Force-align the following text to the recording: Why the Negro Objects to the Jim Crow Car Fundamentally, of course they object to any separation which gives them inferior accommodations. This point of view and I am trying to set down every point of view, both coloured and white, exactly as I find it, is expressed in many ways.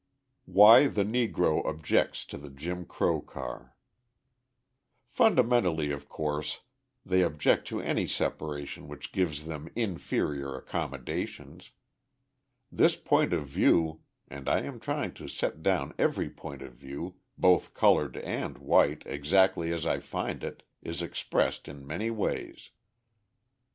Why 0.47 0.87
the 0.87 1.03
Negro 1.03 1.63
Objects 1.63 2.25
to 2.25 2.39
the 2.39 2.49
Jim 2.49 2.85
Crow 2.85 3.21
Car 3.21 3.75
Fundamentally, 5.11 5.91
of 5.91 6.09
course 6.09 6.61
they 7.05 7.21
object 7.21 7.67
to 7.67 7.79
any 7.79 8.07
separation 8.07 8.87
which 8.87 9.11
gives 9.11 9.45
them 9.45 9.69
inferior 9.75 10.55
accommodations. 10.55 11.69
This 12.71 12.95
point 12.95 13.31
of 13.31 13.45
view 13.45 14.01
and 14.27 14.49
I 14.49 14.61
am 14.63 14.79
trying 14.79 15.13
to 15.21 15.27
set 15.27 15.61
down 15.61 15.93
every 15.99 16.31
point 16.31 16.63
of 16.63 16.73
view, 16.73 17.17
both 17.37 17.75
coloured 17.75 18.17
and 18.17 18.57
white, 18.57 19.03
exactly 19.05 19.71
as 19.71 19.85
I 19.85 19.99
find 19.99 20.43
it, 20.43 20.63
is 20.81 21.03
expressed 21.03 21.67
in 21.67 21.85
many 21.85 22.09
ways. 22.09 22.71